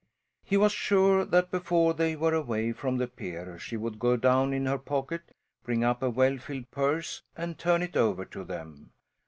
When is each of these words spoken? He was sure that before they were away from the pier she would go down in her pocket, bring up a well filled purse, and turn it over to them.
He 0.43 0.57
was 0.57 0.71
sure 0.71 1.25
that 1.25 1.51
before 1.51 1.93
they 1.93 2.15
were 2.15 2.33
away 2.33 2.71
from 2.71 2.97
the 2.97 3.05
pier 3.07 3.59
she 3.59 3.77
would 3.77 3.99
go 3.99 4.17
down 4.17 4.51
in 4.51 4.65
her 4.65 4.79
pocket, 4.79 5.35
bring 5.63 5.83
up 5.83 6.01
a 6.01 6.09
well 6.09 6.39
filled 6.39 6.71
purse, 6.71 7.21
and 7.37 7.55
turn 7.55 7.83
it 7.83 7.95
over 7.95 8.25
to 8.25 8.43
them. 8.43 8.93